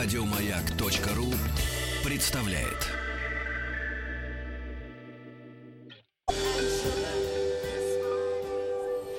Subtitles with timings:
[0.00, 1.26] Радиомаяк.ру
[2.04, 2.86] представляет.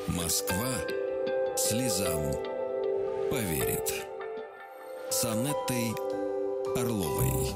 [0.08, 0.68] Москва
[1.58, 2.32] слезам
[3.30, 3.94] поверит.
[5.10, 5.94] С Анеттой
[6.78, 7.52] Орловой.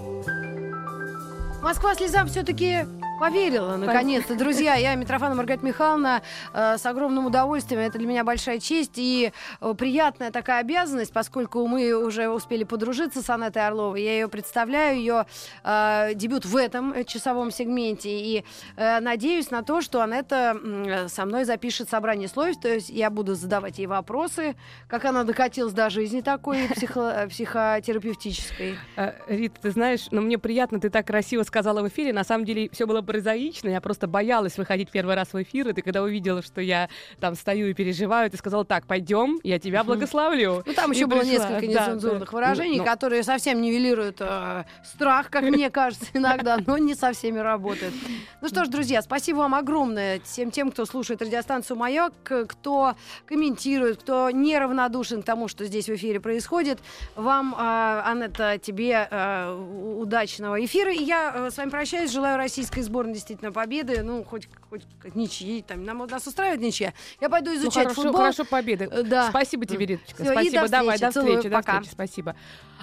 [1.61, 2.85] Москва слезам все-таки
[3.19, 4.35] Поверила, наконец-то.
[4.35, 6.21] Друзья, я Митрофана Маргарита Михайловна
[6.53, 7.79] э, с огромным удовольствием.
[7.79, 13.21] Это для меня большая честь и э, приятная такая обязанность, поскольку мы уже успели подружиться
[13.21, 14.01] с Анетой Орловой.
[14.01, 15.25] Я ее представляю, ее
[15.63, 18.09] э, дебют в этом часовом сегменте.
[18.09, 18.43] И
[18.75, 22.59] э, надеюсь на то, что Анетта э, со мной запишет собрание слов.
[22.59, 24.55] То есть я буду задавать ей вопросы,
[24.87, 28.75] как она докатилась до жизни такой психо- психотерапевтической.
[28.95, 32.11] Э, Рита, ты знаешь, но ну, мне приятно, ты так красиво сказала в эфире.
[32.11, 35.73] На самом деле все было прозаично, я просто боялась выходить первый раз в эфир, и
[35.73, 36.89] ты когда увидела, что я
[37.19, 40.63] там стою и переживаю, ты сказала, так, пойдем, я тебя благословлю.
[40.65, 45.69] Ну, там еще было несколько нецензурных выражений, ну, которые совсем нивелируют э, страх, как мне
[45.69, 47.93] кажется, иногда, но не со всеми работают.
[48.41, 54.01] Ну что ж, друзья, спасибо вам огромное всем тем, кто слушает радиостанцию «Маяк», кто комментирует,
[54.01, 56.79] кто неравнодушен к тому, что здесь в эфире происходит.
[57.15, 59.53] Вам, э, Анетта, тебе э,
[59.97, 60.93] удачного эфира.
[60.93, 64.85] И я с вами прощаюсь, желаю российской сборной сборной действительно победы, ну, хоть, хоть
[65.15, 66.93] ничьи, там, нам, нас устраивает ничья.
[67.19, 68.21] Я пойду ну, изучать ну, хорошо, футбол.
[68.21, 68.87] Хорошо, победы.
[68.91, 69.29] Э, да.
[69.29, 70.23] Спасибо тебе, Риточка.
[70.23, 72.35] Все, Спасибо, до давай, до встречи, Целую, до встречи, спасибо.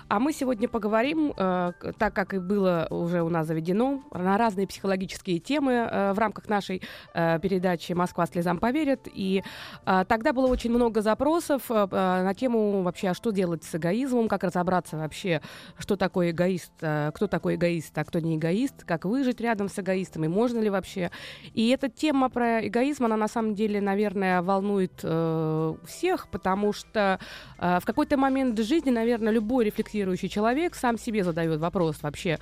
[0.08, 4.66] А мы сегодня поговорим, э, так как и было уже у нас заведено, на разные
[4.66, 6.82] психологические темы э, в рамках нашей
[7.14, 9.06] э, передачи «Москва слезам поверит».
[9.14, 9.44] И
[9.86, 13.76] э, тогда было очень много запросов э, э, на тему вообще, а что делать с
[13.76, 15.40] эгоизмом, как разобраться вообще,
[15.78, 19.78] что такое эгоист, э, кто такой эгоист, а кто не эгоист, как выжить рядом с
[19.78, 21.10] эгоистом, и можно ли вообще.
[21.54, 27.18] И эта тема про эгоизм, она на самом деле, наверное, волнует э, всех, потому что
[27.58, 32.38] э, в какой-то момент жизни, наверное, любой рефлексирующий рефлексирующий человек сам себе задает вопрос вообще,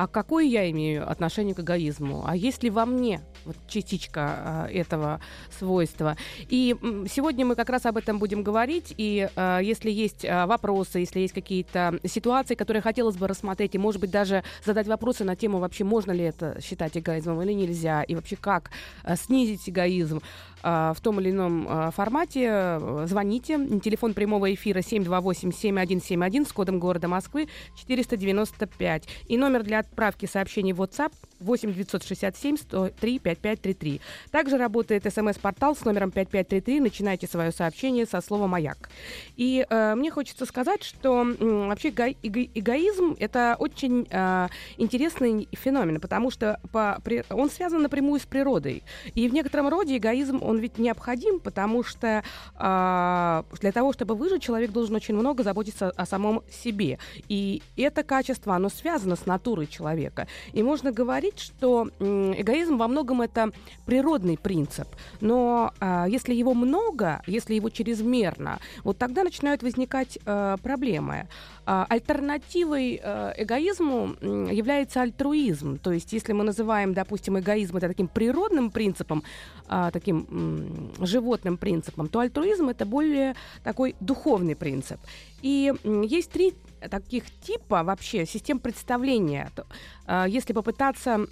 [0.00, 2.24] а какое я имею отношение к эгоизму?
[2.26, 5.20] А есть ли во мне вот частичка э, этого
[5.58, 6.16] свойства?
[6.48, 8.94] И м, сегодня мы как раз об этом будем говорить.
[8.96, 13.78] И э, если есть э, вопросы, если есть какие-то ситуации, которые хотелось бы рассмотреть, и,
[13.78, 18.02] может быть, даже задать вопросы на тему вообще, можно ли это считать эгоизмом или нельзя,
[18.02, 18.70] и вообще как
[19.04, 20.22] э, снизить эгоизм,
[20.62, 23.58] в том или ином формате, звоните.
[23.82, 29.08] Телефон прямого эфира 728-7171 с кодом города Москвы 495.
[29.26, 34.00] И номер для отправки сообщений в WhatsApp 8 967 103 5533.
[34.30, 36.80] Также работает смс-портал с номером 5533.
[36.80, 38.90] Начинайте свое сообщение со слова «Маяк».
[39.36, 45.48] И э, мне хочется сказать, что э, вообще эго- эго- эгоизм— это очень э, интересный
[45.52, 48.82] феномен, потому что по, при, он связан напрямую с природой.
[49.14, 52.22] И в некотором роде эгоизм, он ведь необходим, потому что
[52.58, 56.98] э, для того, чтобы выжить, человек должен очень много заботиться о самом себе.
[57.28, 60.26] И это качество, оно связано с натурой человека.
[60.52, 63.50] И можно говорить, что эгоизм во многом это
[63.86, 64.88] природный принцип.
[65.20, 71.28] Но э, если его много, если его чрезмерно, вот тогда начинают возникать э, проблемы.
[71.66, 74.16] Э, альтернативой э, эгоизму
[74.50, 75.78] является альтруизм.
[75.78, 79.22] То есть если мы называем, допустим, эгоизм это таким природным принципом,
[79.68, 84.98] э, таким животным принципом, то альтруизм это более такой духовный принцип.
[85.42, 86.54] И есть три
[86.88, 89.50] таких типа вообще систем представления,
[90.06, 91.26] э, если попытаться,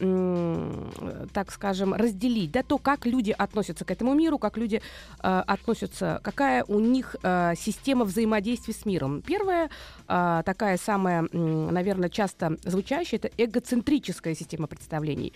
[1.33, 4.83] так скажем, разделить, да, то как люди относятся к этому миру, как люди
[5.23, 9.23] э, относятся, какая у них э, система взаимодействия с миром.
[9.23, 9.71] Первая,
[10.07, 15.33] такая самая, наверное, часто звучащая, это эгоцентрическая система представлений.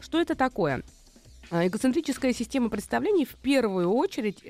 [0.00, 0.82] Что это такое?
[1.50, 4.42] Эгоцентрическая система представлений в первую очередь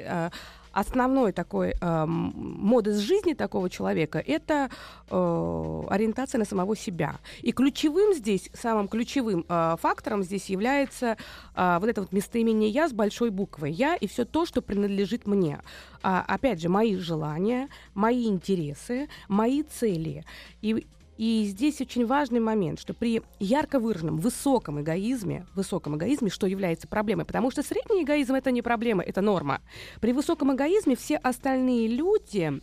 [0.72, 4.70] основной такой э, модус жизни такого человека– это
[5.10, 7.16] э, ориентация на самого себя.
[7.40, 11.16] И ключевым здесь, самым ключевым э, фактором здесь является
[11.54, 13.68] э, вот это вот местоимение «я» с большой буквы.
[13.68, 15.60] «Я» и все то, что принадлежит мне.
[16.02, 20.24] А, опять же, мои желания, мои интересы, мои цели.
[20.60, 20.86] И
[21.22, 26.88] и здесь очень важный момент, что при ярко выраженном высоком эгоизме, высоком эгоизме, что является
[26.88, 29.60] проблемой, потому что средний эгоизм это не проблема, это норма.
[30.00, 32.60] При высоком эгоизме все остальные люди,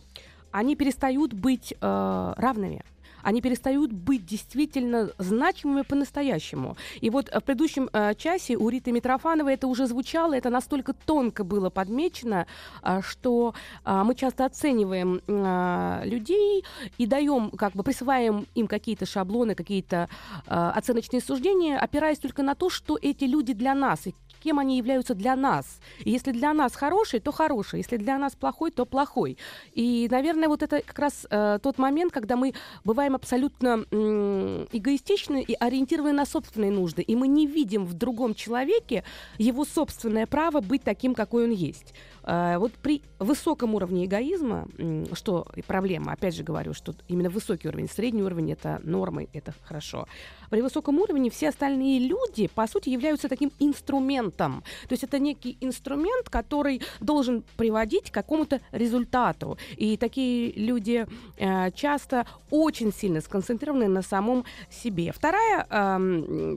[0.50, 2.84] они перестают быть э, равными
[3.22, 6.76] они перестают быть действительно значимыми по-настоящему.
[7.00, 11.44] И вот в предыдущем э, часе у Риты Митрофановой это уже звучало, это настолько тонко
[11.44, 12.46] было подмечено,
[12.82, 16.64] э, что э, мы часто оцениваем э, людей
[16.98, 20.08] и даем, как бы присваиваем им какие-то шаблоны, какие-то
[20.46, 24.78] э, оценочные суждения, опираясь только на то, что эти люди для нас, и кем они
[24.78, 25.80] являются для нас.
[26.04, 27.78] И если для нас хороший, то хороший.
[27.78, 29.38] Если для нас плохой, то плохой.
[29.72, 32.54] И, наверное, вот это как раз э, тот момент, когда мы
[32.84, 37.02] бываем абсолютно э, эгоистичны и ориентированы на собственные нужды.
[37.02, 39.04] И мы не видим в другом человеке
[39.38, 41.94] его собственное право быть таким, какой он есть.
[42.22, 47.68] Э, вот при высоком уровне эгоизма, э, что проблема, опять же говорю, что именно высокий
[47.68, 50.06] уровень, средний уровень это нормы, это хорошо.
[50.50, 54.29] При высоком уровне все остальные люди, по сути, являются таким инструментом.
[54.30, 59.58] То есть это некий инструмент, который должен приводить к какому-то результату.
[59.76, 61.06] И такие люди
[61.36, 65.12] э, часто очень сильно сконцентрированы на самом себе.
[65.12, 66.56] Вторая э,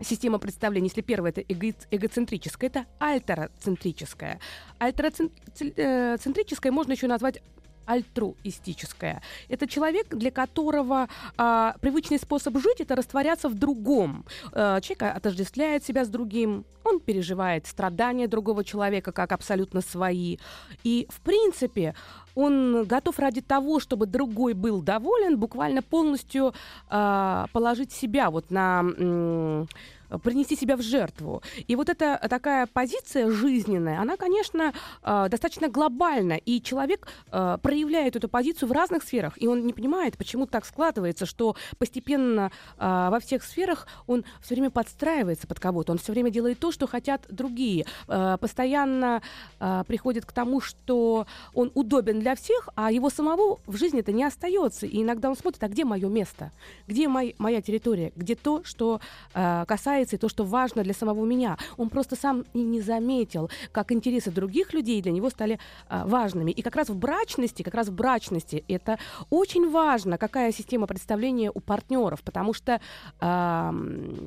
[0.00, 4.40] система представлений, если первая это эго- эгоцентрическая, это альтероцентрическая.
[4.78, 7.42] Альтероцентрическая можно еще назвать
[7.86, 9.22] альтруистическое.
[9.48, 14.24] Это человек, для которого а, привычный способ жить это растворяться в другом.
[14.52, 20.36] А, человек отождествляет себя с другим, он переживает страдания другого человека как абсолютно свои.
[20.84, 21.94] И, в принципе,
[22.34, 26.54] он готов ради того, чтобы другой был доволен, буквально полностью
[26.88, 29.66] а, положить себя вот на...
[30.14, 31.42] М- принести себя в жертву.
[31.68, 34.72] И вот эта такая позиция жизненная, она, конечно,
[35.02, 39.72] э, достаточно глобальна, и человек э, проявляет эту позицию в разных сферах, и он не
[39.72, 45.60] понимает, почему так складывается, что постепенно э, во всех сферах он все время подстраивается под
[45.60, 49.22] кого-то, он все время делает то, что хотят другие, постоянно
[49.86, 54.24] приходит к тому, что он удобен для всех, а его самого в жизни это не
[54.24, 56.52] остается, и иногда он смотрит, а где мое место,
[56.86, 59.00] где моя территория, где то, что
[59.32, 61.56] касается касается и то, что важно для самого меня.
[61.76, 65.58] Он просто сам и не заметил, как интересы других людей для него стали
[65.88, 66.50] а, важными.
[66.50, 68.98] И как раз в брачности, как раз в брачности это
[69.30, 72.80] очень важно, какая система представления у партнеров, потому что
[73.20, 73.72] а,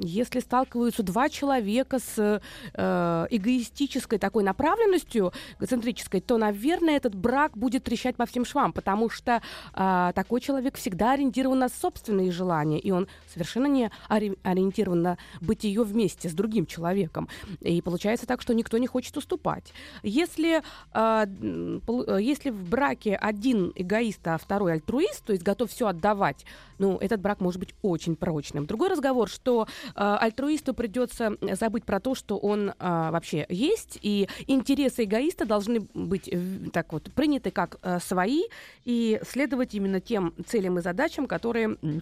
[0.02, 2.42] если сталкиваются два человека с
[2.74, 9.10] а, эгоистической такой направленностью, эгоцентрической, то, наверное, этот брак будет трещать по всем швам, потому
[9.10, 9.42] что
[9.74, 15.57] а, такой человек всегда ориентирован на собственные желания, и он совершенно не ориентирован на быть
[15.64, 17.28] ее вместе с другим человеком.
[17.62, 19.74] И получается так, что никто не хочет уступать.
[20.04, 20.62] Если,
[20.94, 26.46] э, если в браке один эгоист, а второй альтруист, то есть готов все отдавать,
[26.80, 28.66] ну, этот брак может быть очень прочным.
[28.66, 34.28] Другой разговор, что э, альтруисту придется забыть про то, что он э, вообще есть, и
[34.48, 38.44] интересы эгоиста должны быть э, так вот приняты как э, свои
[38.86, 42.00] и следовать именно тем целям и задачам, которые а,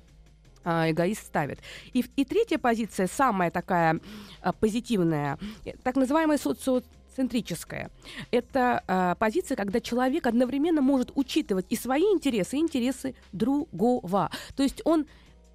[0.66, 1.60] эгоист ставит.
[1.94, 4.00] И, и третья позиция, самая такая
[4.42, 7.92] а, позитивная, э, так называемая социоцентрическая.
[8.32, 14.32] Это э, позиция, когда человек одновременно может учитывать и свои интересы, и интересы другого.
[14.56, 15.06] То есть он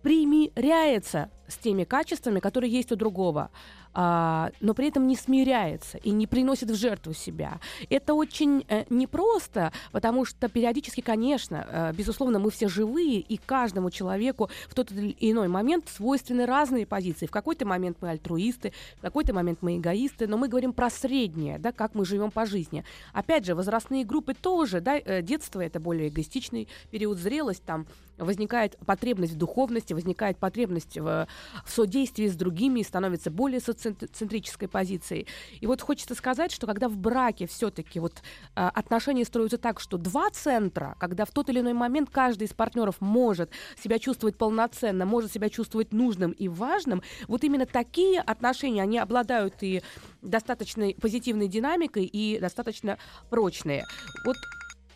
[0.02, 3.50] примиряется с теми качествами, которые есть у другого
[3.92, 7.60] а, но при этом не смиряется и не приносит в жертву себя.
[7.88, 13.90] Это очень э, непросто, потому что периодически, конечно, э, безусловно, мы все живые, и каждому
[13.90, 17.26] человеку в тот или иной момент свойственны разные позиции.
[17.26, 21.58] В какой-то момент мы альтруисты, в какой-то момент мы эгоисты, но мы говорим про среднее,
[21.58, 22.84] да, как мы живем по жизни.
[23.12, 27.86] Опять же, возрастные группы тоже, да, э, детство это более эгоистичный период, зрелость там
[28.20, 31.26] возникает потребность в духовности, возникает потребность в,
[31.64, 35.26] в содействии с другими и становится более социоцентрической позицией.
[35.60, 38.22] И вот хочется сказать, что когда в браке все-таки вот
[38.54, 42.52] а, отношения строятся так, что два центра, когда в тот или иной момент каждый из
[42.52, 43.50] партнеров может
[43.82, 49.54] себя чувствовать полноценно, может себя чувствовать нужным и важным, вот именно такие отношения, они обладают
[49.62, 49.82] и
[50.22, 52.98] достаточной позитивной динамикой и достаточно
[53.30, 53.84] прочные.
[54.24, 54.36] Вот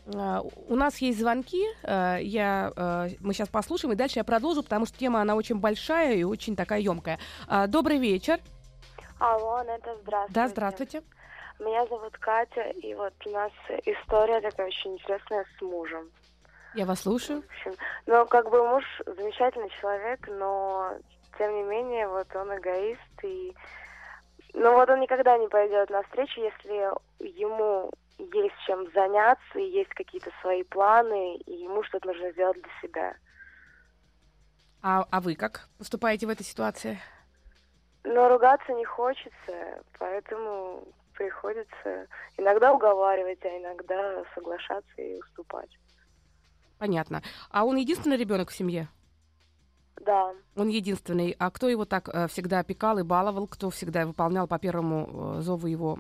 [0.07, 4.87] у нас есть звонки, а, я, а, мы сейчас послушаем, и дальше я продолжу, потому
[4.87, 7.19] что тема, она очень большая и очень такая емкая.
[7.69, 8.39] Добрый вечер.
[9.19, 10.35] Алло, это здравствуйте.
[10.35, 11.03] Да, здравствуйте.
[11.61, 13.53] Меня зовут Катя, и вот у нас
[13.85, 16.11] история такая очень интересная с мужем.
[16.75, 17.43] Я вас слушаю.
[17.43, 20.95] В общем, ну, как бы муж замечательный человек, но
[21.39, 23.55] тем не менее, вот он эгоист, и
[24.53, 29.91] ну вот он никогда не пойдет на встречу, если ему есть чем заняться, и есть
[29.91, 33.17] какие-то свои планы, и ему что-то нужно сделать для себя.
[34.83, 36.99] А, а вы как поступаете в этой ситуации?
[38.05, 42.07] Ну, ругаться не хочется, поэтому приходится
[42.37, 45.71] иногда уговаривать, а иногда соглашаться и уступать.
[46.79, 47.23] Понятно.
[47.51, 48.89] А он единственный ребенок в семье?
[50.01, 50.35] Да.
[50.57, 51.35] Он единственный.
[51.39, 53.47] А кто его так э, всегда опекал и баловал?
[53.47, 55.99] Кто всегда выполнял по первому э, зову его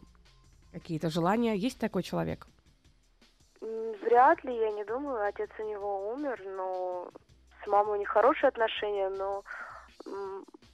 [0.75, 1.57] какие-то желания?
[1.57, 2.47] Есть такой человек?
[3.61, 5.27] Вряд ли, я не думаю.
[5.27, 7.09] Отец у него умер, но
[7.63, 9.43] с мамой у них хорошие отношения, но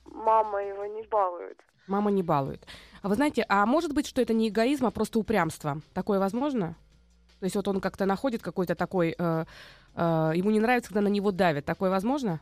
[0.07, 1.59] мама его не балует.
[1.87, 2.66] Мама не балует.
[3.02, 5.80] А вы знаете, а может быть, что это не эгоизм, а просто упрямство?
[5.95, 6.75] Такое возможно?
[7.40, 9.14] То есть вот он как-то находит какой-то такой...
[9.19, 9.45] Э,
[9.97, 11.64] э, ему не нравится, когда на него давят.
[11.64, 12.40] Такое возможно?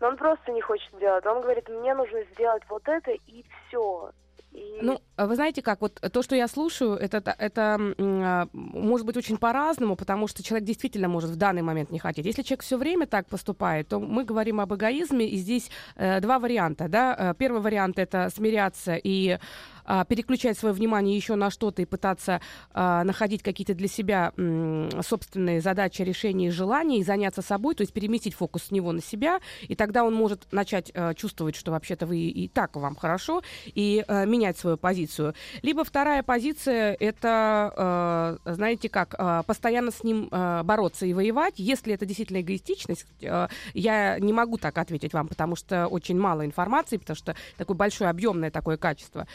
[0.00, 1.24] Но он просто не хочет делать.
[1.24, 4.10] Он говорит, мне нужно сделать вот это и все.
[4.56, 4.78] И...
[4.82, 9.16] Ну, а вы знаете как, вот то, что я слушаю, это, это а, может быть
[9.16, 12.26] очень по-разному, потому что человек действительно может в данный момент не хотеть.
[12.26, 16.38] Если человек все время так поступает, то мы говорим об эгоизме, и здесь э, два
[16.38, 16.88] варианта.
[16.88, 17.16] Да?
[17.18, 19.38] Э, первый вариант— это смиряться и
[19.86, 22.40] а, переключать свое внимание еще на что-то и пытаться
[22.72, 27.82] а, находить какие-то для себя м, собственные задачи, решения и желания, и заняться собой, то
[27.82, 31.70] есть переместить фокус с него на себя, и тогда он может начать а, чувствовать, что
[31.70, 35.34] вообще-то вы и так вам хорошо, и а, менять свою позицию.
[35.62, 41.54] Либо вторая позиция— это, а, знаете как, а, постоянно с ним а, бороться и воевать.
[41.56, 46.44] Если это действительно эгоистичность, а, я не могу так ответить вам, потому что очень мало
[46.44, 49.26] информации, потому что такое большое объемное такое качество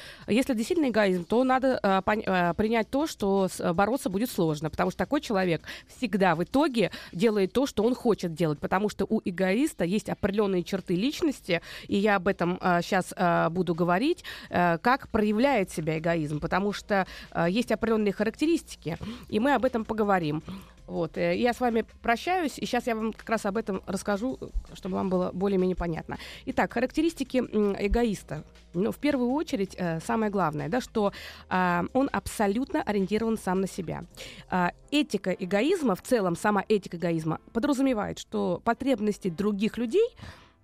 [0.48, 4.98] действительно эгоизм, то надо э, принять то, что с, э, бороться будет сложно, потому что
[4.98, 9.84] такой человек всегда в итоге делает то, что он хочет делать, потому что у эгоиста
[9.84, 15.10] есть определенные черты личности, и я об этом э, сейчас э, буду говорить, э, как
[15.10, 18.98] проявляет себя эгоизм, потому что э, есть определенные характеристики,
[19.30, 20.44] и мы об этом поговорим.
[20.88, 24.38] Вот, э, я с вами прощаюсь, и сейчас я вам как раз об этом расскажу,
[24.74, 26.18] чтобы вам было более-менее понятно.
[26.46, 28.44] Итак, характеристики эгоиста.
[28.74, 31.12] Ну, в первую очередь, э, самое главное, да, что
[31.50, 34.04] э, он абсолютно ориентирован сам на себя.
[34.50, 40.16] Э, этика эгоизма, в целом сама этика эгоизма, подразумевает, что потребности других людей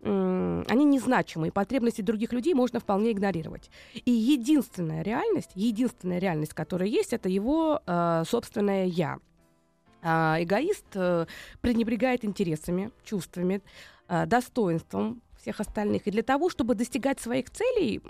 [0.03, 3.71] они незначимые, потребности других людей можно вполне игнорировать.
[3.93, 9.17] И единственная реальность, единственная реальность, которая есть, это его э, собственное я.
[10.01, 11.25] А, эгоист э,
[11.61, 13.61] пренебрегает интересами, чувствами,
[14.07, 16.07] э, достоинством всех остальных.
[16.07, 18.01] И для того, чтобы достигать своих целей,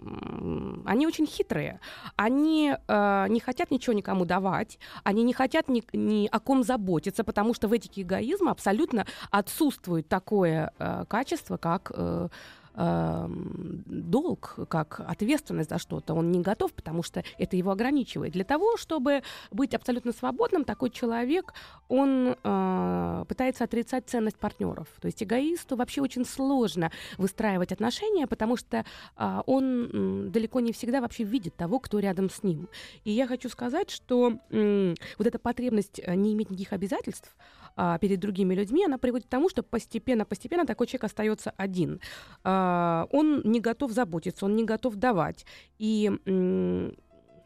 [0.86, 1.80] они очень хитрые.
[2.16, 7.24] Они э, не хотят ничего никому давать, они не хотят ни, ни о ком заботиться,
[7.24, 12.30] потому что в этике эгоизма абсолютно отсутствует такое э, качество, как э,
[12.78, 18.34] долг, как ответственность за что-то, он не готов, потому что это его ограничивает.
[18.34, 21.54] Для того, чтобы быть абсолютно свободным, такой человек,
[21.88, 24.88] он э, пытается отрицать ценность партнеров.
[25.02, 28.86] То есть эгоисту вообще очень сложно выстраивать отношения, потому что
[29.18, 32.68] э, он э, далеко не всегда вообще видит того, кто рядом с ним.
[33.06, 37.36] И я хочу сказать, что э, вот эта потребность э, не иметь никаких обязательств,
[37.80, 42.02] а, перед другими людьми, она приводит к тому, что постепенно-постепенно такой человек остается один.
[42.68, 45.46] А, он не готов заботиться, он не готов давать.
[45.80, 46.12] И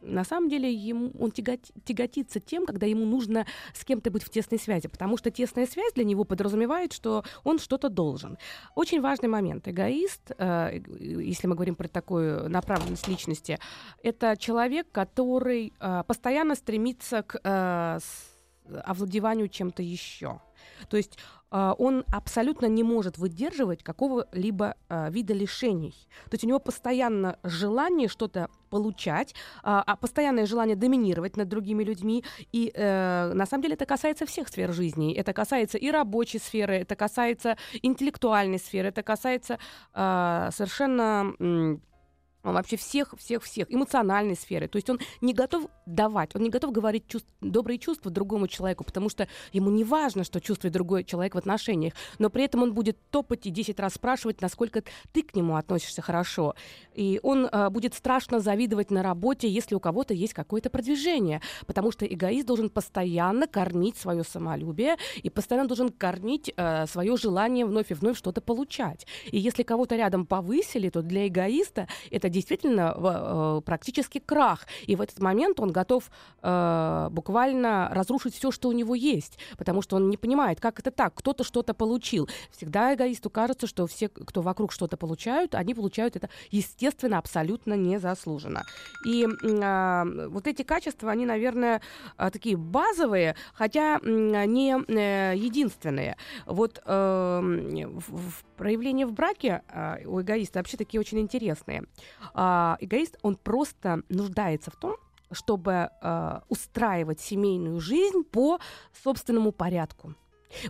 [0.04, 4.30] на самом деле ему, он тягот, тяготится тем, когда ему нужно с кем-то быть в
[4.30, 8.36] тесной связи, потому что тесная связь для него подразумевает, что он что-то должен.
[8.74, 9.68] Очень важный момент.
[9.68, 13.60] Эгоист, э, если мы говорим про такую направленность личности,
[14.02, 17.98] это человек, который э, постоянно стремится к э,
[18.84, 20.40] овладеванию чем-то еще.
[20.88, 21.16] То есть
[21.52, 25.94] он абсолютно не может выдерживать какого-либо э, вида лишений.
[26.30, 31.84] То есть у него постоянно желание что-то получать, э, а постоянное желание доминировать над другими
[31.84, 32.24] людьми.
[32.52, 35.14] И э, на самом деле это касается всех сфер жизни.
[35.14, 39.58] Это касается и рабочей сферы, это касается интеллектуальной сферы, это касается
[39.94, 41.78] э, совершенно...
[42.42, 44.68] Э, вообще всех, всех, всех, эмоциональной сферы.
[44.68, 48.84] То есть он не готов давать, он не готов говорить чувств, добрые чувства другому человеку,
[48.84, 52.74] потому что ему не важно, что чувствует другой человек в отношениях, но при этом он
[52.74, 54.82] будет топать и 10 раз спрашивать, насколько
[55.12, 56.54] ты к нему относишься хорошо.
[56.94, 61.92] И он э, будет страшно завидовать на работе, если у кого-то есть какое-то продвижение, потому
[61.92, 67.90] что эгоист должен постоянно кормить свое самолюбие и постоянно должен кормить э, свое желание вновь
[67.90, 69.06] и вновь что-то получать.
[69.30, 74.66] И если кого-то рядом повысили, то для эгоиста это действительно э, практически крах.
[74.86, 76.10] И в этот момент он готов
[76.42, 80.90] э, буквально разрушить все, что у него есть, потому что он не понимает, как это
[80.90, 82.28] так, кто-то что-то получил.
[82.50, 88.64] Всегда эгоисту кажется, что все, кто вокруг что-то получают, они получают это, естественно, абсолютно незаслуженно.
[89.06, 91.80] И э, вот эти качества, они, наверное,
[92.18, 94.72] э, такие базовые, хотя не
[95.36, 96.16] единственные.
[96.46, 99.62] Вот э, в проявления в браке
[100.06, 101.84] у эгоиста вообще такие очень интересные.
[102.34, 104.96] Э, эгоист, он просто нуждается в том,
[105.32, 108.58] чтобы э, устраивать семейную жизнь по
[109.02, 110.14] собственному порядку.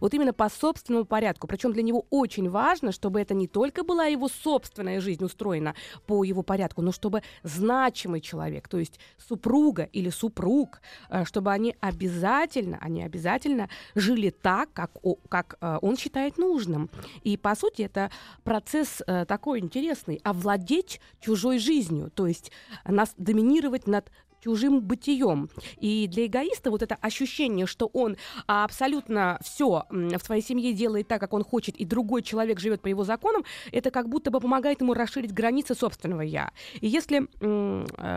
[0.00, 1.46] Вот именно по собственному порядку.
[1.46, 5.74] Причем для него очень важно, чтобы это не только была его собственная жизнь устроена
[6.06, 11.76] по его порядку, но чтобы значимый человек, то есть супруга или супруг, э, чтобы они
[11.80, 14.92] обязательно, они обязательно жили так, как,
[15.28, 16.90] как э, он считает нужным.
[17.22, 18.10] И, по сути, это
[18.44, 20.20] процесс э, такой интересный.
[20.24, 22.52] Овладеть чужой жизнью, то есть
[22.84, 24.10] нас доминировать над
[24.42, 25.49] чужим бытием.
[25.78, 31.20] И для эгоиста вот это ощущение, что он абсолютно все в своей семье делает так,
[31.20, 34.80] как он хочет, и другой человек живет по его законам, это как будто бы помогает
[34.80, 36.50] ему расширить границы собственного я.
[36.80, 37.28] И если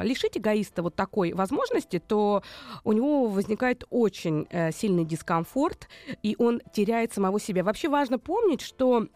[0.03, 2.44] лишить эгоиста вот такой возможности, то
[2.84, 5.88] у него возникает очень э, сильный дискомфорт,
[6.24, 7.63] и он теряет самого себя.
[7.63, 9.08] Вообще важно помнить, что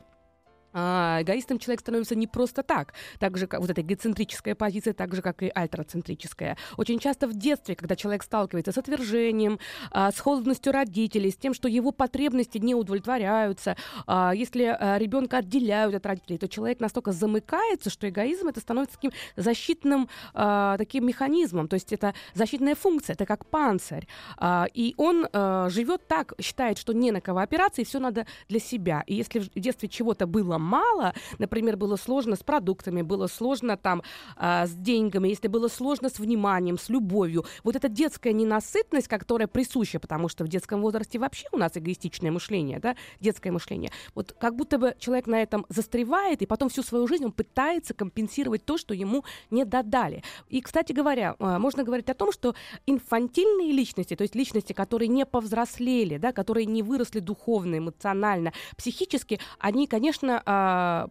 [0.74, 5.16] а, эгоистом человек становится не просто так, так же, как вот эта эгоцентрическая позиция, так
[5.16, 6.58] же, как и альтроцентрическая.
[6.78, 9.60] Очень часто в детстве, когда человек сталкивается с отвержением,
[9.92, 15.38] а, с холодностью родителей, с тем, что его потребности не удовлетворяются, а, если а, ребенка
[15.38, 21.06] отделяют от родителей, то человек настолько замыкается, что эгоизм это становится таким защитным а, таким
[21.06, 24.08] механизмом, то есть это защитная функция, это как панцирь.
[24.38, 28.28] А, и он а, живет так, считает, что не на кого опираться, и все надо
[28.48, 29.04] для себя.
[29.08, 34.04] И если в детстве чего-то было мало, например, было сложно с продуктами, было сложно там
[34.38, 39.48] э, с деньгами, если было сложно с вниманием, с любовью, вот эта детская ненасытность, которая
[39.48, 44.36] присуща, потому что в детском возрасте вообще у нас эгоистичное мышление, да, детское мышление, вот
[44.39, 48.66] как будто бы человек на этом застревает, и потом всю свою жизнь он пытается компенсировать
[48.66, 50.24] то, что ему не додали.
[50.50, 55.08] И, кстати говоря, э, можно говорить о том, что инфантильные личности, то есть личности, которые
[55.08, 61.08] не повзрослели, да, которые не выросли духовно, эмоционально, психически, они, конечно, э,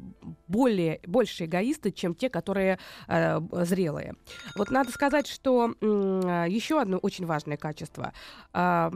[0.49, 4.15] более, больше эгоисты, чем те, которые э, зрелые.
[4.57, 8.13] Вот надо сказать, что э, еще одно очень важное качество.
[8.53, 8.91] Э,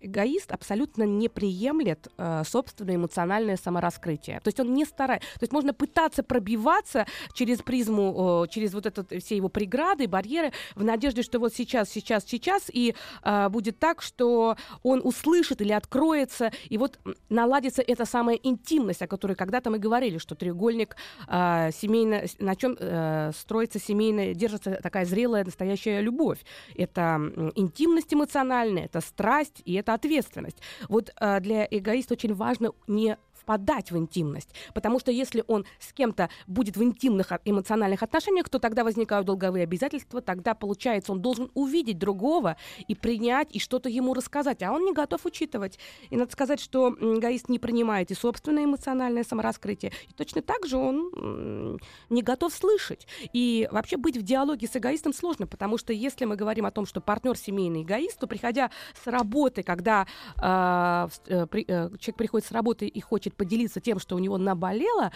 [0.00, 4.40] эгоист абсолютно не приемлет э, собственное эмоциональное самораскрытие.
[4.40, 5.28] То есть он не старается.
[5.38, 10.84] То есть можно пытаться пробиваться через призму, через вот это, все его преграды, барьеры, в
[10.84, 16.52] надежде, что вот сейчас, сейчас, сейчас, и э, будет так, что он услышит или откроется,
[16.68, 16.98] и вот
[17.28, 20.96] наладится эта самая интимность, о которой когда-то мы говорили, что треугольник
[21.28, 26.38] э, семейно, на чем э, строится семейная, держится такая зрелая настоящая любовь.
[26.76, 27.20] Это
[27.54, 30.58] интимность эмоциональная, это страсть и это ответственность.
[30.88, 34.48] Вот э, для эгоиста очень важно не впадать в интимность.
[34.74, 39.64] Потому что если он с кем-то будет в интимных эмоциональных отношениях, то тогда возникают долговые
[39.64, 42.56] обязательства, тогда, получается, он должен увидеть другого
[42.88, 45.78] и принять, и что-то ему рассказать, а он не готов учитывать.
[46.10, 50.76] И надо сказать, что эгоист не принимает и собственное эмоциональное самораскрытие, и точно так же
[50.76, 51.78] он
[52.10, 53.06] не готов слышать.
[53.32, 56.86] И вообще быть в диалоге с эгоистом сложно, потому что если мы говорим о том,
[56.86, 58.70] что партнер семейный эгоист, то приходя
[59.02, 63.80] с работы, когда а, э, при, э, человек приходит с работы и хочет хочет поделиться
[63.80, 65.12] тем, что у него наболело,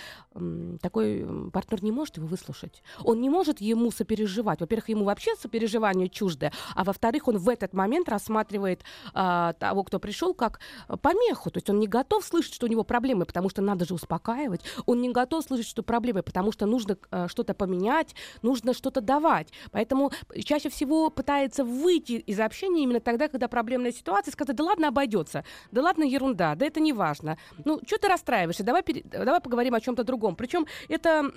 [0.81, 2.83] такой партнер не может его выслушать.
[3.05, 4.61] Он не может ему сопереживать.
[4.61, 8.83] Во-первых, ему вообще сопереживание чуждое, а во-вторых, он в этот момент рассматривает
[9.15, 10.61] а, того, кто пришел, как
[11.03, 11.51] помеху.
[11.51, 14.63] То есть он не готов слышать, что у него проблемы, потому что надо же успокаивать.
[14.87, 19.49] Он не готов слышать, что проблемы, потому что нужно а, что-то поменять, нужно что-то давать.
[19.73, 20.11] Поэтому
[20.45, 25.45] чаще всего пытается выйти из общения именно тогда, когда проблемная ситуация, сказать, да ладно, обойдется,
[25.71, 27.39] да ладно, ерунда, да это не важно.
[27.65, 29.03] Ну, что ты расстраиваешься, давай, пере...
[29.05, 30.37] давай поговорим о чем-то другом.
[30.37, 31.31] Причем это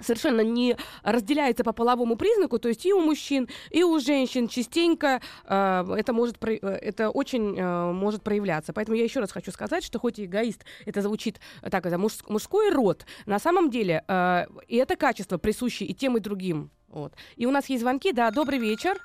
[0.00, 5.20] совершенно не разделяется по половому признаку, то есть и у мужчин, и у женщин частенько
[5.44, 8.72] э, это может э, это очень э, может проявляться.
[8.72, 12.12] Поэтому я еще раз хочу сказать, что хоть и эгоист это звучит так, это муж,
[12.28, 16.70] мужской род, на самом деле э, и это качество присуще и тем и другим.
[16.88, 17.14] Вот.
[17.34, 19.00] И у нас есть звонки, да, добрый вечер.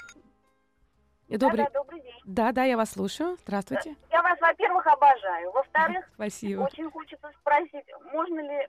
[1.37, 1.65] Добрый...
[1.65, 2.21] Да, да, добрый день.
[2.25, 3.37] Да, да, я вас слушаю.
[3.41, 3.95] Здравствуйте.
[4.11, 5.51] Я вас, во-первых, обожаю.
[5.51, 6.61] Во-вторых, Спасибо.
[6.61, 8.67] очень хочется спросить, можно ли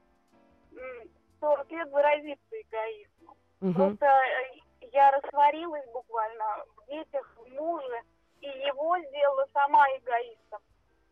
[1.40, 3.37] 40 лет выразиться эгоизмом?
[3.61, 3.72] Угу.
[3.74, 6.44] Просто э, я растворилась буквально
[6.77, 8.00] в детях, в муже,
[8.40, 10.61] и его сделала сама эгоистом.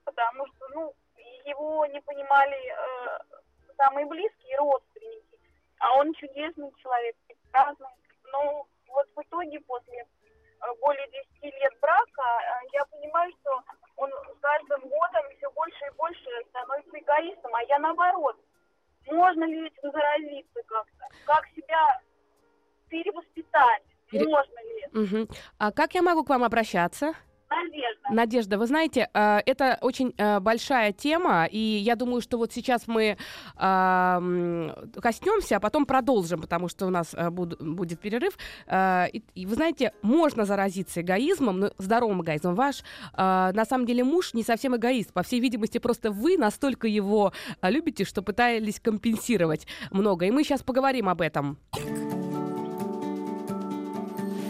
[0.04, 0.94] Потому что, ну,
[1.44, 3.18] его не понимали э,
[3.76, 5.38] самые близкие родственники.
[5.78, 7.88] А он чудесный человек, прекрасный.
[8.32, 10.06] Но вот в итоге после
[10.80, 13.62] более 10 лет брака, э, я понимаю, что
[13.96, 18.36] он с каждым годом все больше и больше становится эгоистом, а я наоборот.
[19.06, 21.08] Можно ли этим заразиться как-то?
[21.26, 22.00] Как себя
[22.88, 23.82] перевоспитать?
[24.10, 24.28] Пере...
[24.28, 24.86] Можно ли?
[24.94, 25.34] Угу.
[25.58, 27.14] А как я могу к вам обращаться?
[27.52, 28.10] Надежда.
[28.10, 32.86] Надежда, вы знаете, э, это очень э, большая тема, и я думаю, что вот сейчас
[32.86, 33.16] мы
[33.56, 38.36] коснемся, а потом продолжим, потому что у нас э, будет перерыв.
[38.66, 42.54] И вы знаете, можно заразиться эгоизмом, но здоровым эгоизмом.
[42.54, 42.82] Ваш,
[43.16, 45.12] на самом деле, муж не совсем эгоист.
[45.12, 50.26] По всей видимости, просто вы настолько его любите, что пытались компенсировать много.
[50.26, 51.58] И мы сейчас поговорим об этом.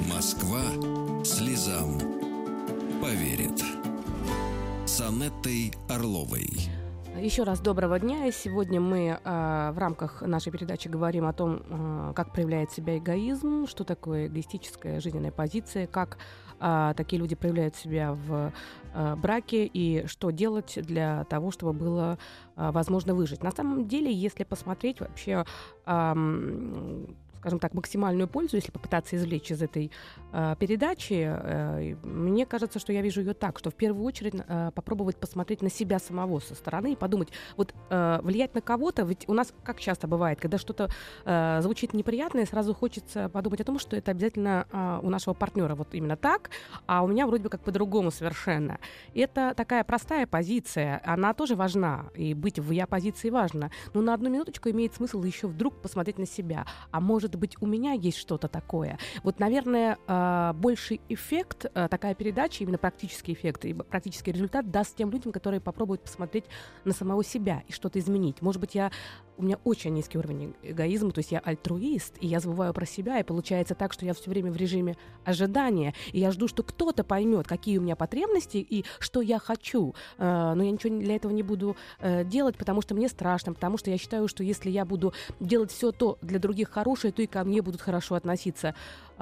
[0.09, 0.63] Москва
[1.25, 2.12] слезам
[3.03, 3.65] поверит.
[4.87, 6.49] С Анеттой Орловой.
[7.21, 8.31] Еще раз доброго дня.
[8.31, 13.67] Сегодня мы э, в рамках нашей передачи говорим о том, э, как проявляет себя эгоизм,
[13.67, 16.19] что такое эгоистическая жизненная позиция, как
[16.61, 18.53] э, такие люди проявляют себя в
[18.95, 22.19] э, браке и что делать для того, чтобы было
[22.57, 23.43] э, возможно выжить.
[23.43, 25.45] На самом деле, если посмотреть вообще
[25.87, 27.07] э,
[27.43, 29.91] скажем так, максимальную пользу, если попытаться извлечь из этой
[30.33, 34.71] э, передачи, э, мне кажется, что я вижу ее так, что в первую очередь э,
[34.73, 39.29] попробовать посмотреть на себя самого со стороны и подумать, вот э, влиять на кого-то, ведь
[39.29, 40.89] у нас как часто бывает, когда что-то
[41.25, 45.75] э, звучит неприятное, сразу хочется подумать о том, что это обязательно э, у нашего партнера
[45.75, 46.51] вот именно так,
[46.87, 48.79] а у меня вроде бы как по-другому совершенно.
[49.15, 54.01] И это такая простая позиция, она тоже важна, и быть в я позиции важно, но
[54.01, 57.67] на одну минуточку имеет смысл еще вдруг посмотреть на себя, а может может быть, у
[57.67, 58.99] меня есть что-то такое.
[59.23, 64.97] Вот, наверное, а, больший эффект, а, такая передача, именно практический эффект и практический результат даст
[64.97, 66.45] тем людям, которые попробуют посмотреть
[66.85, 68.43] на самого себя и что-то изменить.
[68.43, 68.91] Может быть, я
[69.39, 73.19] у меня очень низкий уровень эгоизма, то есть я альтруист, и я забываю про себя,
[73.19, 77.03] и получается так, что я все время в режиме ожидания, и я жду, что кто-то
[77.03, 81.33] поймет, какие у меня потребности и что я хочу, э, но я ничего для этого
[81.33, 84.85] не буду э, делать, потому что мне страшно, потому что я считаю, что если я
[84.85, 88.75] буду делать все то для других хорошее, то и ко мне будут хорошо относиться.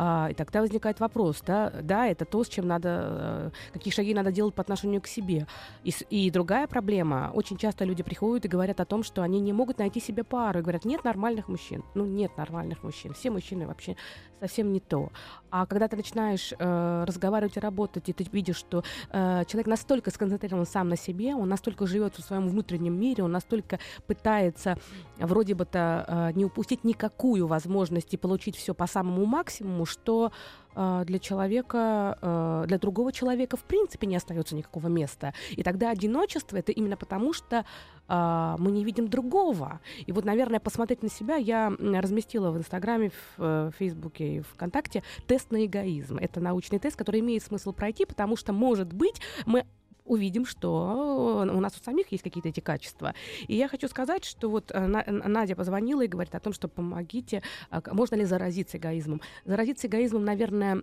[0.03, 4.15] А, и тогда возникает вопрос, да, да, это то, с чем надо, э, какие шаги
[4.15, 5.47] надо делать по отношению к себе.
[5.85, 9.53] И, и другая проблема, очень часто люди приходят и говорят о том, что они не
[9.53, 11.85] могут найти себе пару, и говорят, нет нормальных мужчин.
[11.95, 13.95] Ну, нет нормальных мужчин, все мужчины вообще
[14.41, 15.11] совсем не то.
[15.51, 20.11] А когда ты начинаешь э, разговаривать и работать, и ты видишь, что э, человек настолько
[20.11, 24.79] сконцентрирован сам на себе, он настолько живет в своем внутреннем мире, он настолько пытается
[25.19, 30.33] вроде бы-то э, не упустить никакую возможность и получить все по самому максимуму, что
[30.75, 35.35] э, для человека, э, для другого человека в принципе не остается никакого места.
[35.51, 37.65] И тогда одиночество это именно потому, что
[38.09, 39.81] э, мы не видим другого.
[40.07, 45.03] И вот, наверное, посмотреть на себя я разместила в Инстаграме, в, в Фейсбуке и ВКонтакте
[45.27, 46.17] тест на эгоизм.
[46.17, 49.67] Это научный тест, который имеет смысл пройти, потому что, может быть, мы
[50.05, 53.15] увидим, что у нас у самих есть какие-то эти качества.
[53.47, 57.43] И я хочу сказать, что вот э, Надя позвонила и говорит о том, что помогите,
[57.71, 59.21] а, можно ли заразиться эгоизмом.
[59.45, 60.83] Заразиться эгоизмом, наверное,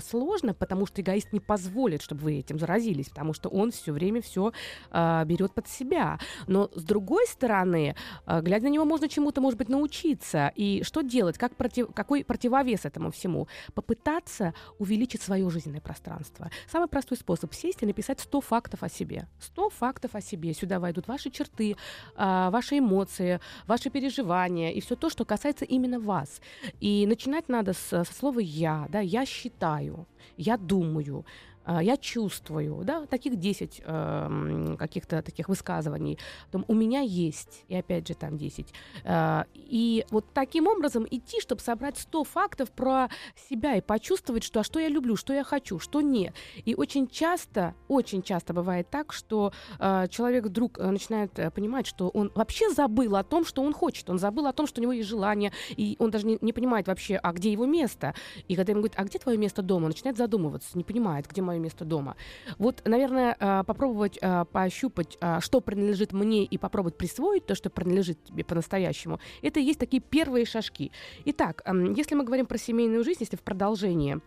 [0.00, 4.22] сложно, потому что эгоист не позволит, чтобы вы этим заразились, потому что он все время
[4.22, 4.52] все
[4.90, 6.18] а, берет под себя.
[6.46, 7.94] Но с другой стороны,
[8.26, 10.52] а, глядя на него, можно чему-то, может быть, научиться.
[10.56, 11.38] И что делать?
[11.38, 13.48] Как против, какой противовес этому всему?
[13.74, 16.50] Попытаться увеличить свое жизненное пространство.
[16.70, 19.28] Самый простой способ сесть и написать 100 фактов о себе.
[19.40, 20.54] 100 фактов о себе.
[20.54, 21.76] Сюда войдут ваши черты,
[22.16, 26.40] а, ваши эмоции, ваши переживания и все то, что касается именно вас.
[26.80, 28.86] И начинать надо с, со слова «я».
[28.88, 29.00] Да?
[29.00, 30.06] «Я считаю»,
[30.38, 31.26] «я думаю»,
[31.66, 36.18] я чувствую, да, таких 10 э, каких-то таких высказываний.
[36.46, 38.72] Потом у меня есть, и опять же там 10.
[39.04, 43.08] Э, а, и вот таким образом идти, чтобы собрать 100 фактов про
[43.48, 46.34] себя и почувствовать, что а что я люблю, что я хочу, что нет.
[46.64, 51.86] И очень часто, очень часто бывает так, что э, человек вдруг э, начинает э, понимать,
[51.86, 54.10] что он вообще забыл о том, что он хочет.
[54.10, 56.88] Он забыл о том, что у него есть желание, и он даже не, не понимает
[56.88, 58.14] вообще, а где его место.
[58.48, 61.42] И когда ему говорят, а где твое место дома, он начинает задумываться, не понимает, где
[61.42, 62.16] мое место дома.
[62.58, 67.70] Вот, наверное, а, попробовать а, пощупать, а, что принадлежит мне, и попробовать присвоить то, что
[67.70, 70.92] принадлежит тебе по-настоящему, это и есть такие первые шажки.
[71.24, 71.62] Итак,
[71.96, 74.20] если мы говорим про семейную жизнь, если в продолжении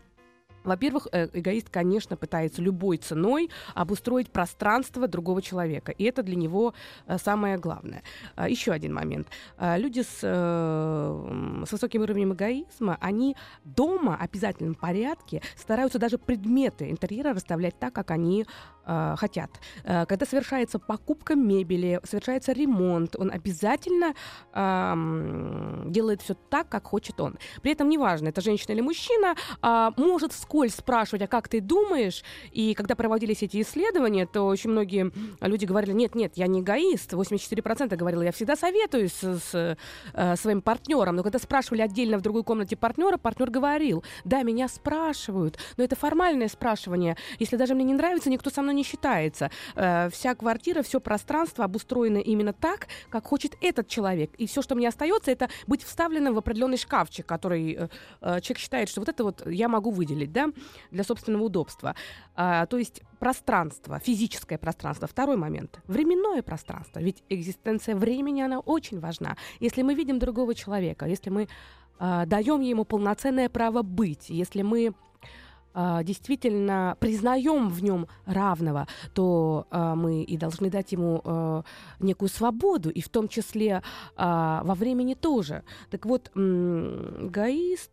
[0.65, 5.91] во-первых, э, эгоист, конечно, пытается любой ценой обустроить пространство другого человека.
[5.91, 6.73] И это для него
[7.07, 8.03] э, самое главное.
[8.35, 9.27] А, Еще один момент.
[9.57, 16.17] А, люди с, э, с высоким уровнем эгоизма, они дома в обязательном порядке стараются даже
[16.17, 18.45] предметы интерьера расставлять так, как они
[19.15, 19.49] хотят.
[19.83, 24.13] Когда совершается покупка мебели, совершается ремонт, он обязательно
[25.91, 27.39] делает все так, как хочет он.
[27.63, 31.59] При этом неважно, это женщина или мужчина, э, может вскоре вскользь спрашивать, а как ты
[31.59, 32.23] думаешь?
[32.53, 37.11] И когда проводились эти исследования, то очень многие люди говорили, нет, нет, я не эгоист.
[37.11, 39.77] 84% говорила, я всегда советуюсь с, с
[40.13, 41.17] э, своим партнером.
[41.17, 45.97] Но когда спрашивали отдельно в другой комнате партнера, партнер говорил, да, меня спрашивают, но это
[45.97, 47.17] формальное спрашивание.
[47.37, 49.51] Если даже мне не нравится, никто со мной не считается.
[49.75, 54.31] Э, вся квартира, все пространство обустроено именно так, как хочет этот человек.
[54.37, 57.87] И все, что мне остается, это быть вставленным в определенный шкафчик, который э,
[58.21, 60.44] э, человек считает, что вот это вот я могу выделить, да,
[60.91, 61.95] для собственного удобства.
[62.35, 65.07] А, то есть пространство, физическое пространство.
[65.07, 65.79] Второй момент.
[65.87, 66.99] Временное пространство.
[66.99, 69.37] Ведь экзистенция времени, она очень важна.
[69.59, 71.47] Если мы видим другого человека, если мы
[71.99, 74.93] э, даем ему полноценное право быть, если мы
[75.75, 81.61] э, действительно признаем в нем равного, то э, мы и должны дать ему э,
[81.99, 83.81] некую свободу, и в том числе
[84.15, 85.63] во времени тоже.
[85.91, 87.15] Так вот, э,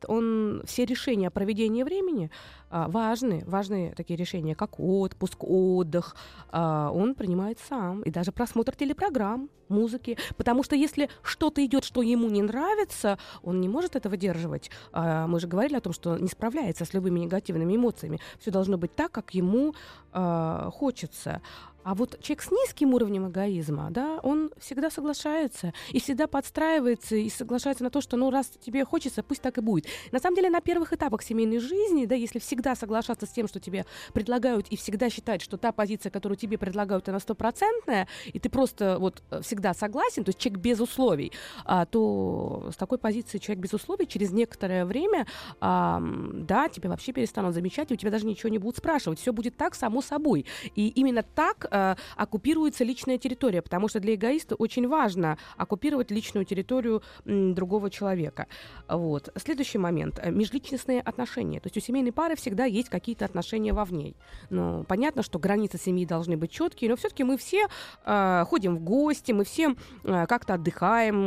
[0.08, 2.30] он все решения о проведении времени
[2.72, 6.16] а, важные, важные такие решения, как отпуск, отдых,
[6.50, 8.00] а, он принимает сам.
[8.02, 10.16] И даже просмотр телепрограмм, музыки.
[10.36, 14.70] Потому что если что-то идет, что ему не нравится, он не может это выдерживать.
[14.92, 18.20] А, мы же говорили о том, что не справляется с любыми негативными эмоциями.
[18.38, 19.74] Все должно быть так, как ему
[20.12, 21.40] хочется.
[21.84, 27.28] А вот человек с низким уровнем эгоизма, да, он всегда соглашается и всегда подстраивается и
[27.28, 29.86] соглашается на то, что, ну, раз тебе хочется, пусть так и будет.
[30.12, 33.60] На самом деле, на первых этапах семейной жизни, да, если всегда соглашаться с тем, что
[33.60, 38.48] тебе предлагают, и всегда считать, что та позиция, которую тебе предлагают, она стопроцентная, и ты
[38.48, 41.32] просто вот всегда согласен, то есть человек без условий,
[41.64, 45.26] а, то с такой позиции человек без условий через некоторое время,
[45.60, 49.18] а, да, тебя вообще перестанут замечать, и у тебя даже ничего не будут спрашивать.
[49.18, 50.46] Все будет так, само собой.
[50.76, 56.44] И именно так э, оккупируется личная территория, потому что для эгоиста очень важно оккупировать личную
[56.44, 58.46] территорию другого человека.
[58.88, 59.30] Вот.
[59.37, 60.20] Следующий момент.
[60.22, 61.61] Э, межличностные отношения.
[61.61, 64.14] То есть у семейной пары всегда есть какие-то отношения вовне.
[64.50, 67.66] Ну, понятно, что границы семьи должны быть четкие, но все-таки мы все
[68.04, 71.22] э, ходим в гости, мы все э, как-то отдыхаем,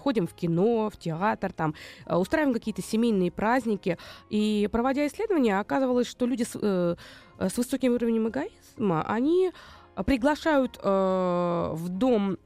[0.00, 1.74] ходим в кино, в театр, там,
[2.06, 3.98] устраиваем какие-то семейные праздники.
[4.30, 6.96] И проводя исследования, оказывалось, что люди э,
[7.38, 9.52] с высоким уровнем эгоизма, они
[10.06, 12.38] приглашают э, в дом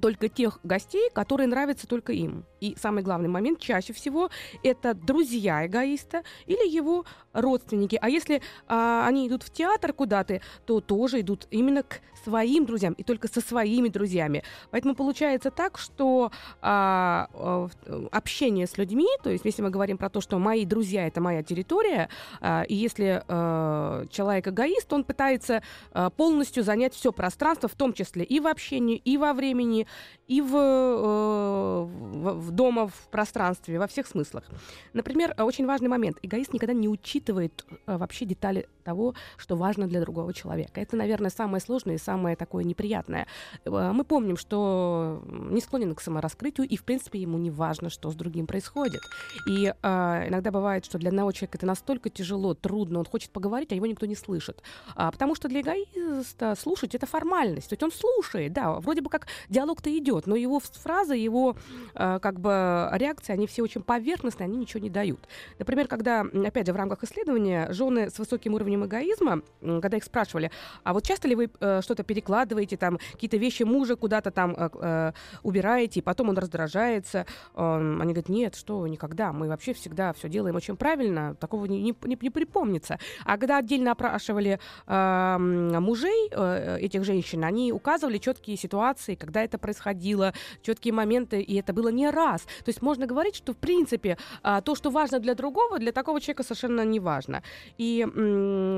[0.00, 2.44] только тех гостей, которые нравятся только им.
[2.60, 4.30] И самый главный момент чаще всего
[4.62, 7.98] это друзья эгоиста или его родственники.
[8.00, 12.92] А если а, они идут в театр куда-то, то тоже идут именно к своим друзьям
[12.94, 14.42] и только со своими друзьями.
[14.70, 17.68] Поэтому получается так, что а, а,
[18.10, 21.42] общение с людьми, то есть если мы говорим про то, что мои друзья это моя
[21.42, 22.08] территория,
[22.40, 25.62] а, и если а, человек эгоист, он пытается
[25.92, 29.86] а, полностью занять все пространство, в том числе и в общении, и во времени,
[30.26, 34.44] и в, э, в, в дома, в пространстве, во всех смыслах.
[34.92, 36.18] Например, очень важный момент.
[36.22, 40.80] Эгоист никогда не учитывает э, вообще детали того, что важно для другого человека.
[40.80, 43.26] Это, наверное, самое сложное и самое такое неприятное.
[43.64, 48.10] Э, мы помним, что не склонен к самораскрытию, и, в принципе, ему не важно, что
[48.10, 49.00] с другим происходит.
[49.48, 53.72] И э, иногда бывает, что для одного человека это настолько тяжело, трудно, он хочет поговорить,
[53.72, 54.62] а его никто не слышит.
[54.94, 57.68] А, потому что для эгоиста слушать— это формальность.
[57.68, 61.56] То есть он слушает, да, вроде бы как диалог-то идет, но его фразы, его
[61.94, 65.20] э, как бы реакции, они все очень поверхностные, они ничего не дают.
[65.58, 70.50] Например, когда, опять же, в рамках исследования жены с высоким уровнем эгоизма, когда их спрашивали,
[70.84, 74.68] а вот часто ли вы э, что-то перекладываете, там, какие-то вещи мужа куда-то там э,
[74.80, 80.12] э убираете, и потом он раздражается, э, они говорят, нет, что, никогда, мы вообще всегда
[80.12, 82.98] все делаем очень правильно, такого не, не, не, припомнится.
[83.24, 89.58] А когда отдельно опрашивали э, мужей э, этих женщин, они указывали четкие ситуации, когда это
[89.58, 92.42] происходило, четкие моменты, и это было не раз.
[92.42, 96.20] То есть можно говорить, что, в принципе, э, то, что важно для другого, для такого
[96.20, 97.42] человека совершенно не важно.
[97.78, 98.06] И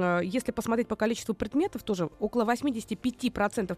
[0.09, 3.18] Э, если посмотреть по количеству предметов, тоже около 85%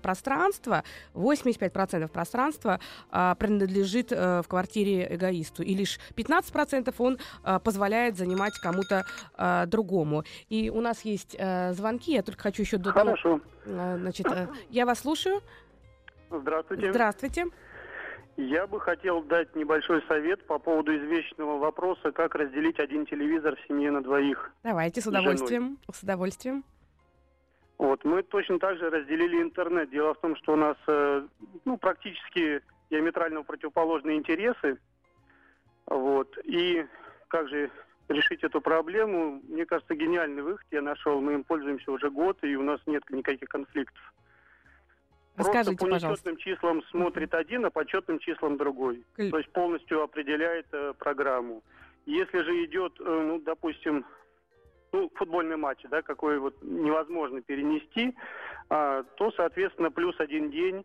[0.01, 5.63] пространства, 85% пространства а, принадлежит а, в квартире эгоисту.
[5.63, 9.05] И лишь 15% он а, позволяет занимать кому-то
[9.37, 10.25] а, другому.
[10.49, 12.77] И у нас есть а, звонки, я только хочу еще...
[12.79, 13.41] До Хорошо.
[13.67, 15.41] А, значит, а, я вас слушаю.
[16.31, 16.91] Здравствуйте.
[16.91, 17.47] Здравствуйте.
[18.37, 23.69] Я бы хотел дать небольшой совет по поводу извечного вопроса, как разделить один телевизор в
[23.69, 24.51] семье на двоих.
[24.63, 25.79] Давайте, с удовольствием.
[25.93, 26.65] С удовольствием.
[27.81, 29.89] Вот, мы точно так же разделили интернет.
[29.89, 31.27] Дело в том, что у нас э,
[31.65, 34.79] ну, практически диаметрально противоположные интересы.
[35.87, 36.85] Вот, и
[37.29, 37.71] как же
[38.11, 39.41] решить эту проблему?
[39.49, 41.23] Мне кажется, гениальный выход я нашел.
[41.23, 44.13] Мы им пользуемся уже год, и у нас нет никаких конфликтов.
[45.37, 46.09] Просто по пожалуйста.
[46.11, 49.07] нечетным числам смотрит один, а по четным числам другой.
[49.15, 51.63] К- То есть полностью определяет э, программу.
[52.05, 54.05] Если же идет, э, ну, допустим,
[54.93, 58.15] ну, футбольный матч, да, какой вот невозможно перенести,
[58.69, 60.85] а, то, соответственно, плюс один день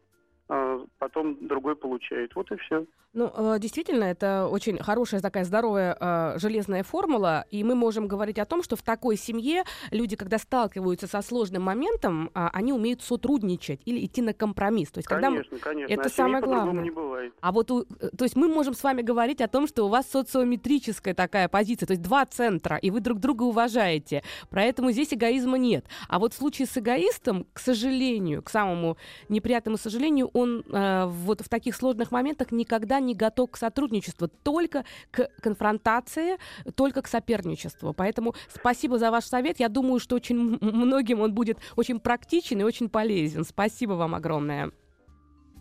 [0.49, 2.35] а, потом другой получает.
[2.35, 2.85] Вот и все.
[3.15, 8.37] Ну, э, действительно, это очень хорошая такая здоровая э, железная формула, и мы можем говорить
[8.39, 13.01] о том, что в такой семье люди, когда сталкиваются со сложным моментом, а, они умеют
[13.01, 14.91] сотрудничать или идти на компромисс.
[14.91, 15.93] То есть, конечно, когда конечно.
[15.93, 16.83] Это а самое главное.
[16.83, 17.33] не бывает.
[17.39, 19.87] А вот, у, э, то есть мы можем с вами говорить о том, что у
[19.87, 24.23] вас социометрическая такая позиция, то есть два центра, и вы друг друга уважаете.
[24.49, 25.85] Поэтому здесь эгоизма нет.
[26.09, 28.97] А вот в случае с эгоистом, к сожалению, к самому
[29.29, 34.83] неприятному сожалению, он э, вот в таких сложных моментах никогда не готов к сотрудничеству, только
[35.11, 36.37] к конфронтации,
[36.75, 37.93] только к соперничеству.
[37.93, 39.59] Поэтому спасибо за ваш совет.
[39.59, 43.45] Я думаю, что очень многим он будет очень практичен и очень полезен.
[43.45, 44.71] Спасибо вам огромное.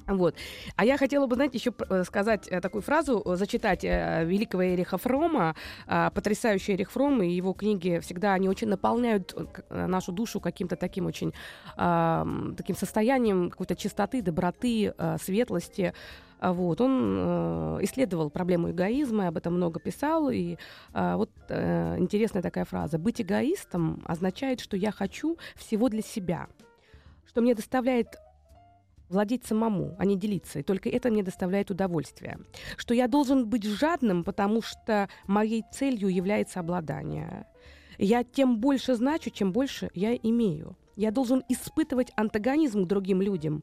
[0.07, 0.35] Вот.
[0.76, 4.98] А я хотела бы, знаете, еще э, сказать э, такую фразу, э, зачитать великого Эриха
[4.98, 5.54] Фрома,
[5.87, 9.35] потрясающий Эрих Фром, и его книги всегда, они очень наполняют
[9.70, 11.33] нашу душу каким-то таким очень,
[11.76, 15.94] таким состоянием какой-то чистоты, доброты, светлости.
[16.52, 20.57] Вот, он исследовал проблему эгоизма, об этом много писал, и
[20.92, 22.98] вот интересная такая фраза.
[22.98, 26.48] «Быть эгоистом означает, что я хочу всего для себя,
[27.26, 28.09] что мне доставляет
[29.09, 30.59] владеть самому, а не делиться.
[30.59, 32.38] И только это мне доставляет удовольствие.
[32.76, 37.46] Что я должен быть жадным, потому что моей целью является обладание.
[37.98, 40.76] Я тем больше значу, чем больше я имею.
[40.96, 43.62] Я должен испытывать антагонизм к другим людям,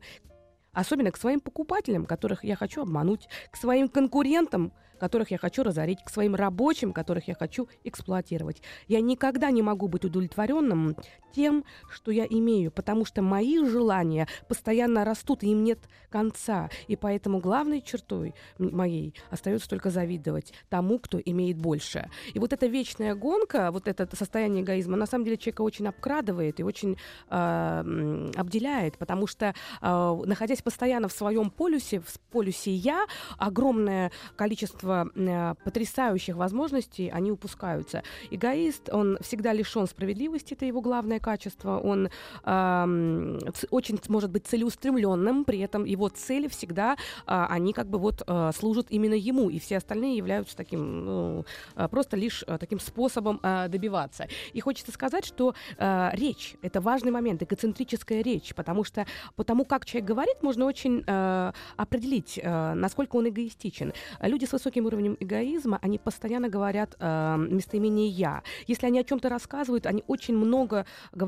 [0.74, 6.04] особенно к своим покупателям, которых я хочу обмануть, к своим конкурентам, которых я хочу разорить,
[6.06, 8.62] к своим рабочим, которых я хочу эксплуатировать.
[8.88, 10.96] Я никогда не могу быть удовлетворенным
[11.32, 16.70] тем, что я имею, потому что мои желания постоянно растут, и им нет конца.
[16.88, 22.08] И поэтому главной чертой моей остается только завидовать тому, кто имеет больше.
[22.36, 26.60] И вот эта вечная гонка, вот это состояние эгоизма, на самом деле человека очень обкрадывает
[26.60, 26.98] и очень
[27.30, 33.08] э, обделяет, потому что, э, находясь постоянно в своем полюсе, в полюсе «я»,
[33.40, 38.04] огромное количество э, потрясающих возможностей, они упускаются.
[38.30, 42.10] Эгоист, он всегда лишен справедливости, это его главное качество, он
[42.44, 48.24] э, очень может быть целеустремленным, при этом его цели всегда, э, они как бы вот
[48.26, 52.80] э, служат именно ему, и все остальные являются таким, ну, э, просто лишь э, таким
[52.80, 54.28] способом э, добиваться.
[54.54, 59.66] И хочется сказать, что э, речь— это важный момент, эгоцентрическая речь, потому что по тому,
[59.66, 63.94] как человек говорит, можно очень э, определить, э, насколько он эгоистичен.
[64.22, 68.44] Люди с высоким уровнем эгоизма, они постоянно говорят э, местоимение «я».
[68.68, 70.86] Если они о чем-то рассказывают, они очень много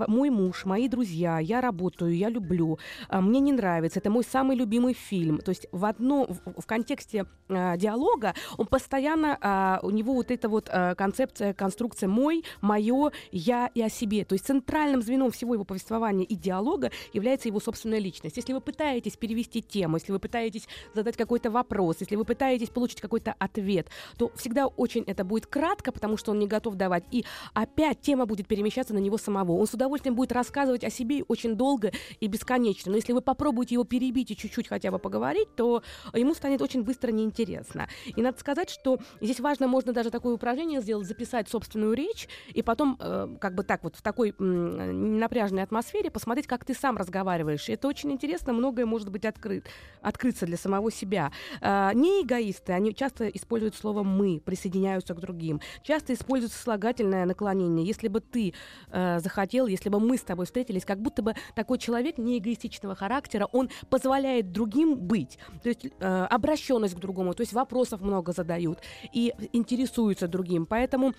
[0.08, 4.56] мой муж, мои друзья, я работаю, я люблю, а, мне не нравится, это мой самый
[4.56, 5.40] любимый фильм.
[5.40, 10.32] То есть в одно, в, в контексте э, диалога он постоянно, э, у него вот
[10.32, 14.26] эта вот э, концепция, конструкция мой, мое, я и о себе.
[14.26, 18.38] То есть центральным звеном всего его повествования и диалога является его собственная личность.
[18.38, 23.02] Если вы пытаетесь перевести тему, если вы пытаетесь задать какой-то вопрос, если вы пытаетесь получить
[23.02, 27.04] какой-то ответ, то всегда очень это будет кратко, потому что он не готов давать.
[27.12, 29.54] И опять тема будет перемещаться на него самого.
[29.54, 32.92] Он с удовольствием будет рассказывать о себе очень долго и бесконечно.
[32.92, 36.84] Но если вы попробуете его перебить и чуть-чуть хотя бы поговорить, то ему станет очень
[36.84, 37.88] быстро неинтересно.
[38.16, 42.62] И надо сказать, что здесь важно, можно даже такое упражнение сделать, записать собственную речь, и
[42.62, 46.98] потом э, как бы так вот в такой э, напряженной атмосфере посмотреть, как ты сам
[46.98, 47.70] разговариваешь.
[47.70, 49.68] И это очень интересно, многое может быть открыт,
[50.02, 51.32] открыться для самого себя.
[51.62, 55.62] Э, не эгоисты, они часто используют слово «мы», присоединяются к другим.
[55.84, 57.86] Часто используют слагательное наклонение.
[57.86, 58.54] Если бы ты
[58.92, 62.38] э, захотел хотел, если бы мы с тобой встретились, как будто бы такой человек не
[62.40, 65.38] эгоистичного характера, он позволяет другим быть.
[65.62, 68.80] То есть э, обращенность к другому, то есть вопросов много задают
[69.14, 70.66] и интересуются другим.
[70.66, 71.14] Поэтому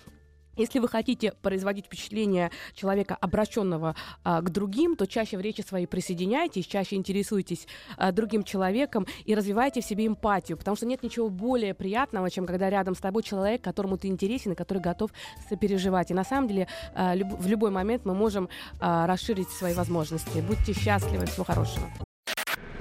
[0.56, 5.86] если вы хотите производить впечатление человека, обращенного а, к другим, то чаще в речи своей
[5.86, 11.28] присоединяйтесь, чаще интересуйтесь а, другим человеком и развивайте в себе эмпатию, потому что нет ничего
[11.28, 15.10] более приятного, чем когда рядом с тобой человек, которому ты интересен и который готов
[15.48, 16.10] сопереживать.
[16.10, 18.48] И на самом деле а, люб- в любой момент мы можем
[18.80, 20.38] а, расширить свои возможности.
[20.38, 21.88] Будьте счастливы, всего хорошего.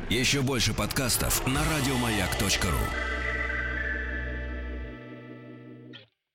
[0.09, 3.12] Еще больше подкастов на радиомаяк.ру.